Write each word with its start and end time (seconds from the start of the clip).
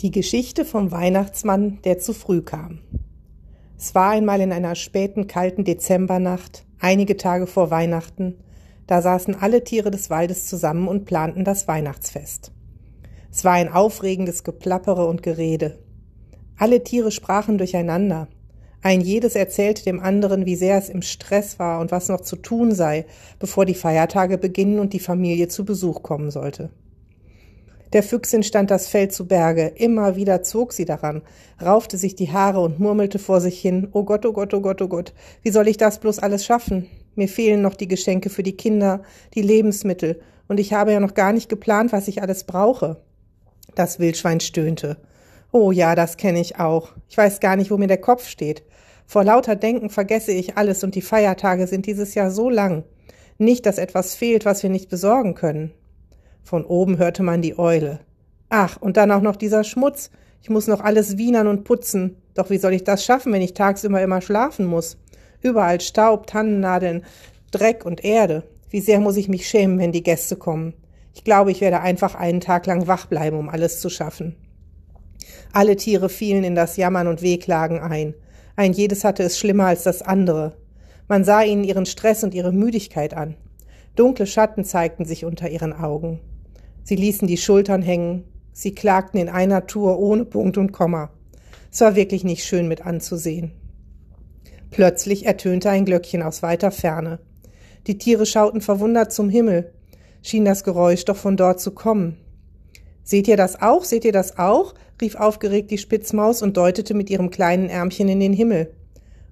Die 0.00 0.12
Geschichte 0.12 0.64
vom 0.64 0.92
Weihnachtsmann, 0.92 1.80
der 1.82 1.98
zu 1.98 2.12
früh 2.12 2.40
kam. 2.40 2.78
Es 3.76 3.96
war 3.96 4.10
einmal 4.10 4.40
in 4.40 4.52
einer 4.52 4.76
späten, 4.76 5.26
kalten 5.26 5.64
Dezembernacht, 5.64 6.64
einige 6.78 7.16
Tage 7.16 7.48
vor 7.48 7.72
Weihnachten, 7.72 8.36
da 8.86 9.02
saßen 9.02 9.34
alle 9.34 9.64
Tiere 9.64 9.90
des 9.90 10.08
Waldes 10.08 10.46
zusammen 10.46 10.86
und 10.86 11.04
planten 11.04 11.42
das 11.42 11.66
Weihnachtsfest. 11.66 12.52
Es 13.32 13.44
war 13.44 13.54
ein 13.54 13.72
aufregendes 13.72 14.44
Geplappere 14.44 15.04
und 15.04 15.24
Gerede. 15.24 15.80
Alle 16.56 16.84
Tiere 16.84 17.10
sprachen 17.10 17.58
durcheinander. 17.58 18.28
Ein 18.82 19.00
jedes 19.00 19.34
erzählte 19.34 19.82
dem 19.82 19.98
anderen, 19.98 20.46
wie 20.46 20.54
sehr 20.54 20.78
es 20.78 20.88
im 20.90 21.02
Stress 21.02 21.58
war 21.58 21.80
und 21.80 21.90
was 21.90 22.06
noch 22.06 22.20
zu 22.20 22.36
tun 22.36 22.72
sei, 22.72 23.04
bevor 23.40 23.66
die 23.66 23.74
Feiertage 23.74 24.38
beginnen 24.38 24.78
und 24.78 24.92
die 24.92 25.00
Familie 25.00 25.48
zu 25.48 25.64
Besuch 25.64 26.04
kommen 26.04 26.30
sollte. 26.30 26.70
Der 27.92 28.02
Füchsin 28.02 28.42
stand 28.42 28.70
das 28.70 28.86
Fell 28.88 29.10
zu 29.10 29.26
Berge, 29.26 29.72
immer 29.76 30.14
wieder 30.14 30.42
zog 30.42 30.74
sie 30.74 30.84
daran, 30.84 31.22
raufte 31.62 31.96
sich 31.96 32.14
die 32.14 32.30
Haare 32.30 32.60
und 32.60 32.78
murmelte 32.78 33.18
vor 33.18 33.40
sich 33.40 33.60
hin, 33.60 33.88
Oh 33.92 34.04
Gott, 34.04 34.26
oh 34.26 34.32
Gott, 34.32 34.52
oh 34.52 34.60
Gott, 34.60 34.82
oh 34.82 34.88
Gott, 34.88 35.14
wie 35.42 35.50
soll 35.50 35.68
ich 35.68 35.78
das 35.78 35.98
bloß 35.98 36.18
alles 36.18 36.44
schaffen? 36.44 36.86
Mir 37.14 37.28
fehlen 37.28 37.62
noch 37.62 37.74
die 37.74 37.88
Geschenke 37.88 38.28
für 38.28 38.42
die 38.42 38.56
Kinder, 38.56 39.02
die 39.34 39.42
Lebensmittel, 39.42 40.20
und 40.48 40.60
ich 40.60 40.72
habe 40.72 40.92
ja 40.92 41.00
noch 41.00 41.14
gar 41.14 41.32
nicht 41.32 41.48
geplant, 41.48 41.92
was 41.92 42.08
ich 42.08 42.22
alles 42.22 42.44
brauche. 42.44 42.96
Das 43.74 43.98
Wildschwein 43.98 44.40
stöhnte. 44.40 44.96
Oh 45.50 45.72
ja, 45.72 45.94
das 45.94 46.16
kenne 46.16 46.40
ich 46.40 46.58
auch. 46.58 46.90
Ich 47.08 47.16
weiß 47.16 47.40
gar 47.40 47.56
nicht, 47.56 47.70
wo 47.70 47.76
mir 47.76 47.86
der 47.86 48.00
Kopf 48.00 48.26
steht. 48.28 48.62
Vor 49.06 49.24
lauter 49.24 49.56
Denken 49.56 49.88
vergesse 49.88 50.32
ich 50.32 50.56
alles 50.58 50.84
und 50.84 50.94
die 50.94 51.02
Feiertage 51.02 51.66
sind 51.66 51.86
dieses 51.86 52.14
Jahr 52.14 52.30
so 52.30 52.50
lang. 52.50 52.84
Nicht, 53.38 53.64
dass 53.64 53.78
etwas 53.78 54.14
fehlt, 54.14 54.44
was 54.44 54.62
wir 54.62 54.70
nicht 54.70 54.90
besorgen 54.90 55.34
können. 55.34 55.72
Von 56.48 56.64
oben 56.64 56.96
hörte 56.96 57.22
man 57.22 57.42
die 57.42 57.58
Eule. 57.58 58.00
Ach, 58.48 58.78
und 58.80 58.96
dann 58.96 59.10
auch 59.10 59.20
noch 59.20 59.36
dieser 59.36 59.64
Schmutz. 59.64 60.10
Ich 60.40 60.48
muss 60.48 60.66
noch 60.66 60.80
alles 60.80 61.18
wienern 61.18 61.46
und 61.46 61.64
putzen. 61.64 62.16
Doch 62.32 62.48
wie 62.48 62.56
soll 62.56 62.72
ich 62.72 62.84
das 62.84 63.04
schaffen, 63.04 63.34
wenn 63.34 63.42
ich 63.42 63.52
tagsüber 63.52 64.00
immer 64.00 64.22
schlafen 64.22 64.64
muss? 64.64 64.96
Überall 65.42 65.78
Staub, 65.82 66.26
Tannennadeln, 66.26 67.04
Dreck 67.50 67.84
und 67.84 68.02
Erde. 68.02 68.44
Wie 68.70 68.80
sehr 68.80 68.98
muss 68.98 69.18
ich 69.18 69.28
mich 69.28 69.46
schämen, 69.46 69.78
wenn 69.78 69.92
die 69.92 70.02
Gäste 70.02 70.36
kommen. 70.36 70.72
Ich 71.12 71.22
glaube, 71.22 71.50
ich 71.50 71.60
werde 71.60 71.82
einfach 71.82 72.14
einen 72.14 72.40
Tag 72.40 72.64
lang 72.64 72.86
wach 72.86 73.04
bleiben, 73.04 73.36
um 73.36 73.50
alles 73.50 73.80
zu 73.80 73.90
schaffen. 73.90 74.34
Alle 75.52 75.76
Tiere 75.76 76.08
fielen 76.08 76.44
in 76.44 76.54
das 76.54 76.78
Jammern 76.78 77.08
und 77.08 77.20
Wehklagen 77.20 77.78
ein. 77.80 78.14
Ein 78.56 78.72
jedes 78.72 79.04
hatte 79.04 79.22
es 79.22 79.38
schlimmer 79.38 79.66
als 79.66 79.82
das 79.82 80.00
andere. 80.00 80.56
Man 81.08 81.24
sah 81.24 81.42
ihnen 81.42 81.64
ihren 81.64 81.84
Stress 81.84 82.24
und 82.24 82.32
ihre 82.32 82.52
Müdigkeit 82.52 83.12
an. 83.12 83.36
Dunkle 83.96 84.26
Schatten 84.26 84.64
zeigten 84.64 85.04
sich 85.04 85.26
unter 85.26 85.50
ihren 85.50 85.74
Augen. 85.74 86.20
Sie 86.88 86.96
ließen 86.96 87.28
die 87.28 87.36
Schultern 87.36 87.82
hängen, 87.82 88.24
sie 88.54 88.74
klagten 88.74 89.20
in 89.20 89.28
einer 89.28 89.66
Tour 89.66 89.98
ohne 89.98 90.24
Punkt 90.24 90.56
und 90.56 90.72
Komma. 90.72 91.10
Es 91.70 91.82
war 91.82 91.96
wirklich 91.96 92.24
nicht 92.24 92.46
schön 92.46 92.66
mit 92.66 92.86
anzusehen. 92.86 93.52
Plötzlich 94.70 95.26
ertönte 95.26 95.68
ein 95.68 95.84
Glöckchen 95.84 96.22
aus 96.22 96.42
weiter 96.42 96.70
Ferne. 96.70 97.18
Die 97.86 97.98
Tiere 97.98 98.24
schauten 98.24 98.62
verwundert 98.62 99.12
zum 99.12 99.28
Himmel. 99.28 99.70
Schien 100.22 100.46
das 100.46 100.64
Geräusch 100.64 101.04
doch 101.04 101.18
von 101.18 101.36
dort 101.36 101.60
zu 101.60 101.72
kommen. 101.72 102.16
Seht 103.02 103.28
ihr 103.28 103.36
das 103.36 103.60
auch? 103.60 103.84
Seht 103.84 104.06
ihr 104.06 104.12
das 104.12 104.38
auch? 104.38 104.72
rief 104.98 105.14
aufgeregt 105.14 105.70
die 105.70 105.76
Spitzmaus 105.76 106.40
und 106.40 106.56
deutete 106.56 106.94
mit 106.94 107.10
ihrem 107.10 107.28
kleinen 107.28 107.68
Ärmchen 107.68 108.08
in 108.08 108.20
den 108.20 108.32
Himmel. 108.32 108.72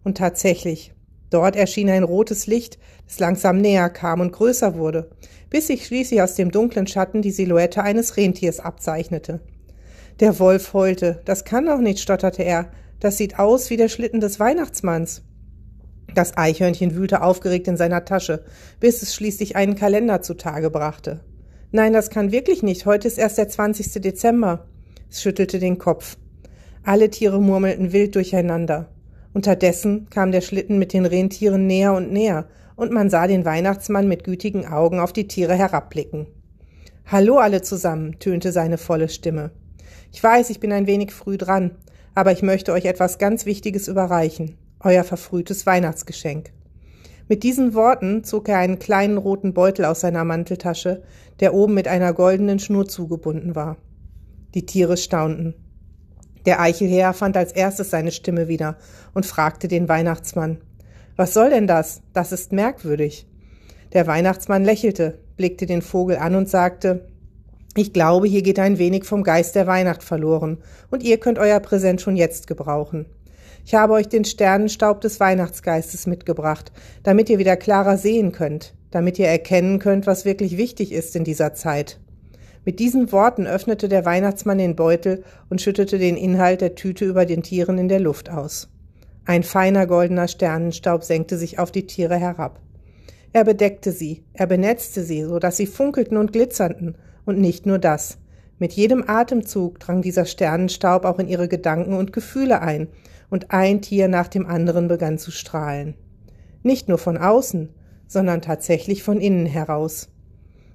Und 0.04 0.18
tatsächlich, 0.18 0.92
dort 1.30 1.56
erschien 1.56 1.90
ein 1.90 2.04
rotes 2.04 2.46
Licht, 2.46 2.78
das 3.06 3.18
langsam 3.18 3.58
näher 3.58 3.90
kam 3.90 4.20
und 4.20 4.32
größer 4.32 4.76
wurde 4.76 5.10
bis 5.50 5.68
sich 5.68 5.86
schließlich 5.86 6.22
aus 6.22 6.34
dem 6.34 6.50
dunklen 6.50 6.86
Schatten 6.86 7.22
die 7.22 7.30
Silhouette 7.30 7.82
eines 7.82 8.16
Rentiers 8.16 8.60
abzeichnete. 8.60 9.40
Der 10.20 10.38
Wolf 10.38 10.72
heulte. 10.72 11.22
Das 11.24 11.44
kann 11.44 11.66
doch 11.66 11.78
nicht, 11.78 12.00
stotterte 12.00 12.42
er. 12.42 12.70
Das 13.00 13.16
sieht 13.16 13.38
aus 13.38 13.70
wie 13.70 13.76
der 13.76 13.88
Schlitten 13.88 14.20
des 14.20 14.40
Weihnachtsmanns. 14.40 15.22
Das 16.14 16.36
Eichhörnchen 16.36 16.94
wühlte 16.94 17.22
aufgeregt 17.22 17.68
in 17.68 17.76
seiner 17.76 18.04
Tasche, 18.04 18.44
bis 18.80 19.02
es 19.02 19.14
schließlich 19.14 19.56
einen 19.56 19.74
Kalender 19.74 20.22
zutage 20.22 20.70
brachte. 20.70 21.20
Nein, 21.72 21.92
das 21.92 22.10
kann 22.10 22.32
wirklich 22.32 22.62
nicht. 22.62 22.86
Heute 22.86 23.06
ist 23.08 23.18
erst 23.18 23.36
der 23.36 23.48
20. 23.48 24.00
Dezember. 24.00 24.66
Es 25.10 25.20
schüttelte 25.20 25.58
den 25.58 25.78
Kopf. 25.78 26.16
Alle 26.84 27.10
Tiere 27.10 27.40
murmelten 27.40 27.92
wild 27.92 28.14
durcheinander. 28.14 28.88
Unterdessen 29.36 30.08
kam 30.08 30.32
der 30.32 30.40
Schlitten 30.40 30.78
mit 30.78 30.94
den 30.94 31.04
Rentieren 31.04 31.66
näher 31.66 31.92
und 31.92 32.10
näher 32.10 32.46
und 32.74 32.90
man 32.90 33.10
sah 33.10 33.26
den 33.26 33.44
Weihnachtsmann 33.44 34.08
mit 34.08 34.24
gütigen 34.24 34.66
Augen 34.66 34.98
auf 34.98 35.12
die 35.12 35.28
Tiere 35.28 35.52
herabblicken. 35.52 36.26
Hallo 37.04 37.36
alle 37.36 37.60
zusammen, 37.60 38.18
tönte 38.18 38.50
seine 38.50 38.78
volle 38.78 39.10
Stimme. 39.10 39.50
Ich 40.10 40.22
weiß, 40.22 40.48
ich 40.48 40.58
bin 40.58 40.72
ein 40.72 40.86
wenig 40.86 41.12
früh 41.12 41.36
dran, 41.36 41.72
aber 42.14 42.32
ich 42.32 42.40
möchte 42.40 42.72
euch 42.72 42.86
etwas 42.86 43.18
ganz 43.18 43.44
Wichtiges 43.44 43.88
überreichen, 43.88 44.56
euer 44.80 45.04
verfrühtes 45.04 45.66
Weihnachtsgeschenk. 45.66 46.50
Mit 47.28 47.42
diesen 47.42 47.74
Worten 47.74 48.24
zog 48.24 48.48
er 48.48 48.56
einen 48.56 48.78
kleinen 48.78 49.18
roten 49.18 49.52
Beutel 49.52 49.84
aus 49.84 50.00
seiner 50.00 50.24
Manteltasche, 50.24 51.02
der 51.40 51.52
oben 51.52 51.74
mit 51.74 51.88
einer 51.88 52.14
goldenen 52.14 52.58
Schnur 52.58 52.88
zugebunden 52.88 53.54
war. 53.54 53.76
Die 54.54 54.64
Tiere 54.64 54.96
staunten. 54.96 55.65
Der 56.46 56.60
Eichelherr 56.60 57.12
fand 57.12 57.36
als 57.36 57.52
erstes 57.52 57.90
seine 57.90 58.12
Stimme 58.12 58.48
wieder 58.48 58.76
und 59.12 59.26
fragte 59.26 59.68
den 59.68 59.88
Weihnachtsmann 59.88 60.58
was 61.16 61.32
soll 61.32 61.48
denn 61.48 61.66
das? 61.66 62.02
Das 62.12 62.30
ist 62.30 62.52
merkwürdig. 62.52 63.26
Der 63.94 64.06
Weihnachtsmann 64.06 64.64
lächelte, 64.64 65.18
blickte 65.38 65.64
den 65.64 65.80
Vogel 65.80 66.18
an 66.18 66.34
und 66.34 66.50
sagte 66.50 67.08
Ich 67.74 67.94
glaube, 67.94 68.26
hier 68.28 68.42
geht 68.42 68.58
ein 68.58 68.78
wenig 68.78 69.04
vom 69.04 69.22
Geist 69.22 69.54
der 69.54 69.66
Weihnacht 69.66 70.02
verloren, 70.02 70.58
und 70.90 71.02
ihr 71.02 71.18
könnt 71.18 71.38
euer 71.38 71.60
Präsent 71.60 72.02
schon 72.02 72.16
jetzt 72.16 72.46
gebrauchen. 72.46 73.06
Ich 73.64 73.74
habe 73.74 73.94
euch 73.94 74.08
den 74.08 74.26
Sternenstaub 74.26 75.00
des 75.00 75.18
Weihnachtsgeistes 75.18 76.06
mitgebracht, 76.06 76.70
damit 77.02 77.30
ihr 77.30 77.38
wieder 77.38 77.56
klarer 77.56 77.96
sehen 77.96 78.32
könnt, 78.32 78.74
damit 78.90 79.18
ihr 79.18 79.26
erkennen 79.26 79.78
könnt, 79.78 80.06
was 80.06 80.26
wirklich 80.26 80.58
wichtig 80.58 80.92
ist 80.92 81.16
in 81.16 81.24
dieser 81.24 81.54
Zeit. 81.54 81.98
Mit 82.66 82.80
diesen 82.80 83.12
Worten 83.12 83.46
öffnete 83.46 83.88
der 83.88 84.04
Weihnachtsmann 84.04 84.58
den 84.58 84.74
Beutel 84.74 85.22
und 85.48 85.62
schüttete 85.62 85.98
den 85.98 86.16
Inhalt 86.16 86.60
der 86.60 86.74
Tüte 86.74 87.04
über 87.04 87.24
den 87.24 87.44
Tieren 87.44 87.78
in 87.78 87.86
der 87.86 88.00
Luft 88.00 88.28
aus. 88.28 88.68
Ein 89.24 89.44
feiner 89.44 89.86
goldener 89.86 90.26
Sternenstaub 90.26 91.04
senkte 91.04 91.38
sich 91.38 91.60
auf 91.60 91.70
die 91.70 91.86
Tiere 91.86 92.16
herab. 92.16 92.60
Er 93.32 93.44
bedeckte 93.44 93.92
sie, 93.92 94.24
er 94.32 94.48
benetzte 94.48 95.04
sie, 95.04 95.22
so 95.22 95.38
dass 95.38 95.56
sie 95.56 95.66
funkelten 95.66 96.16
und 96.16 96.32
glitzerten, 96.32 96.96
und 97.24 97.38
nicht 97.38 97.66
nur 97.66 97.78
das. 97.78 98.18
Mit 98.58 98.72
jedem 98.72 99.04
Atemzug 99.06 99.78
drang 99.78 100.02
dieser 100.02 100.24
Sternenstaub 100.24 101.04
auch 101.04 101.20
in 101.20 101.28
ihre 101.28 101.46
Gedanken 101.46 101.92
und 101.92 102.12
Gefühle 102.12 102.62
ein, 102.62 102.88
und 103.30 103.52
ein 103.52 103.80
Tier 103.80 104.08
nach 104.08 104.26
dem 104.26 104.44
anderen 104.44 104.88
begann 104.88 105.18
zu 105.18 105.30
strahlen. 105.30 105.94
Nicht 106.64 106.88
nur 106.88 106.98
von 106.98 107.16
außen, 107.16 107.68
sondern 108.08 108.42
tatsächlich 108.42 109.04
von 109.04 109.20
innen 109.20 109.46
heraus. 109.46 110.08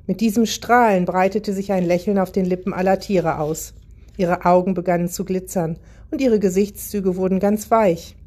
Mit 0.07 0.21
diesem 0.21 0.45
Strahlen 0.45 1.05
breitete 1.05 1.53
sich 1.53 1.71
ein 1.71 1.85
Lächeln 1.85 2.17
auf 2.17 2.31
den 2.31 2.45
Lippen 2.45 2.73
aller 2.73 2.99
Tiere 2.99 3.39
aus. 3.39 3.73
Ihre 4.17 4.45
Augen 4.45 4.73
begannen 4.73 5.07
zu 5.07 5.25
glitzern, 5.25 5.77
und 6.09 6.21
ihre 6.21 6.39
Gesichtszüge 6.39 7.15
wurden 7.15 7.39
ganz 7.39 7.71
weich. 7.71 8.17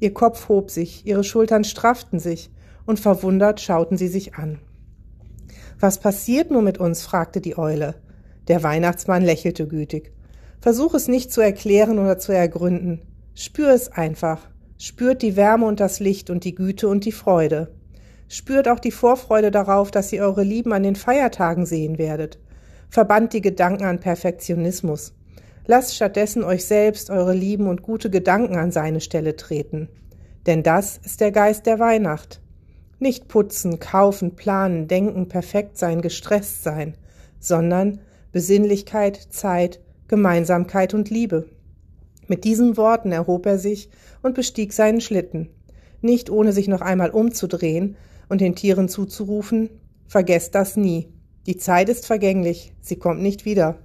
Ihr 0.00 0.12
Kopf 0.12 0.48
hob 0.48 0.70
sich, 0.70 1.06
ihre 1.06 1.24
Schultern 1.24 1.64
strafften 1.64 2.18
sich, 2.18 2.50
und 2.86 2.98
verwundert 2.98 3.60
schauten 3.60 3.96
sie 3.96 4.08
sich 4.08 4.34
an. 4.34 4.58
Was 5.78 5.98
passiert 5.98 6.50
nur 6.50 6.62
mit 6.62 6.78
uns? 6.78 7.02
fragte 7.02 7.40
die 7.40 7.56
Eule. 7.56 7.94
Der 8.48 8.62
Weihnachtsmann 8.62 9.22
lächelte 9.22 9.68
gütig. 9.68 10.12
Versuch 10.60 10.94
es 10.94 11.06
nicht 11.06 11.32
zu 11.32 11.40
erklären 11.40 11.98
oder 11.98 12.18
zu 12.18 12.32
ergründen. 12.32 13.02
Spür 13.34 13.70
es 13.70 13.92
einfach. 13.92 14.48
Spürt 14.78 15.22
die 15.22 15.36
Wärme 15.36 15.66
und 15.66 15.80
das 15.80 16.00
Licht 16.00 16.30
und 16.30 16.44
die 16.44 16.54
Güte 16.54 16.88
und 16.88 17.04
die 17.04 17.12
Freude. 17.12 17.68
Spürt 18.28 18.68
auch 18.68 18.78
die 18.78 18.90
Vorfreude 18.90 19.50
darauf, 19.50 19.90
dass 19.90 20.12
ihr 20.12 20.22
eure 20.22 20.42
Lieben 20.42 20.72
an 20.72 20.82
den 20.82 20.96
Feiertagen 20.96 21.64
sehen 21.64 21.96
werdet. 21.96 22.38
Verbannt 22.90 23.32
die 23.32 23.40
Gedanken 23.40 23.84
an 23.84 24.00
Perfektionismus. 24.00 25.14
Lasst 25.66 25.96
stattdessen 25.96 26.44
euch 26.44 26.64
selbst, 26.64 27.10
eure 27.10 27.34
lieben 27.34 27.68
und 27.68 27.82
gute 27.82 28.10
Gedanken 28.10 28.56
an 28.56 28.70
seine 28.70 29.00
Stelle 29.00 29.36
treten. 29.36 29.88
Denn 30.46 30.62
das 30.62 30.98
ist 30.98 31.20
der 31.20 31.32
Geist 31.32 31.66
der 31.66 31.78
Weihnacht. 31.78 32.40
Nicht 32.98 33.28
putzen, 33.28 33.78
kaufen, 33.78 34.34
planen, 34.34 34.88
denken, 34.88 35.28
perfekt 35.28 35.78
sein, 35.78 36.02
gestresst 36.02 36.62
sein, 36.62 36.96
sondern 37.38 38.00
Besinnlichkeit, 38.32 39.16
Zeit, 39.30 39.80
Gemeinsamkeit 40.08 40.94
und 40.94 41.10
Liebe. 41.10 41.48
Mit 42.26 42.44
diesen 42.44 42.76
Worten 42.76 43.12
erhob 43.12 43.46
er 43.46 43.58
sich 43.58 43.88
und 44.22 44.34
bestieg 44.34 44.72
seinen 44.72 45.00
Schlitten, 45.00 45.48
nicht 46.02 46.28
ohne 46.28 46.52
sich 46.52 46.68
noch 46.68 46.80
einmal 46.82 47.10
umzudrehen 47.10 47.96
und 48.28 48.40
den 48.40 48.54
Tieren 48.54 48.88
zuzurufen 48.88 49.70
Vergesst 50.08 50.54
das 50.54 50.76
nie. 50.76 51.12
Die 51.46 51.58
Zeit 51.58 51.90
ist 51.90 52.06
vergänglich, 52.06 52.72
sie 52.80 52.96
kommt 52.96 53.20
nicht 53.20 53.44
wieder. 53.44 53.76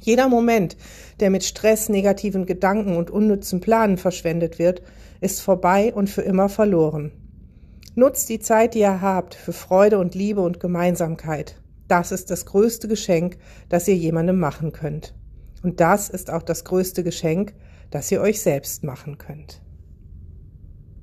Jeder 0.00 0.28
Moment, 0.28 0.76
der 1.20 1.30
mit 1.30 1.44
Stress, 1.44 1.88
negativen 1.88 2.44
Gedanken 2.44 2.96
und 2.96 3.10
unnützen 3.10 3.60
Planen 3.60 3.96
verschwendet 3.96 4.58
wird, 4.58 4.82
ist 5.20 5.40
vorbei 5.40 5.94
und 5.94 6.10
für 6.10 6.22
immer 6.22 6.48
verloren. 6.48 7.12
Nutzt 7.94 8.28
die 8.28 8.40
Zeit, 8.40 8.74
die 8.74 8.80
ihr 8.80 9.00
habt, 9.00 9.34
für 9.34 9.52
Freude 9.52 10.00
und 10.00 10.16
Liebe 10.16 10.40
und 10.40 10.58
Gemeinsamkeit. 10.58 11.60
Das 11.86 12.10
ist 12.10 12.30
das 12.30 12.46
größte 12.46 12.88
Geschenk, 12.88 13.38
das 13.68 13.86
ihr 13.86 13.96
jemandem 13.96 14.40
machen 14.40 14.72
könnt. 14.72 15.14
Und 15.62 15.78
das 15.78 16.08
ist 16.10 16.30
auch 16.30 16.42
das 16.42 16.64
größte 16.64 17.04
Geschenk, 17.04 17.54
das 17.90 18.10
ihr 18.10 18.20
euch 18.20 18.42
selbst 18.42 18.82
machen 18.82 19.18
könnt. 19.18 19.62